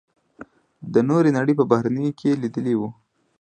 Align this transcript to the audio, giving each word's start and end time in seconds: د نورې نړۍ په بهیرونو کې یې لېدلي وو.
د 0.93 0.95
نورې 1.09 1.29
نړۍ 1.37 1.53
په 1.57 1.65
بهیرونو 1.71 2.11
کې 2.19 2.25
یې 2.31 2.39
لېدلي 2.43 2.73
وو. 2.77 2.89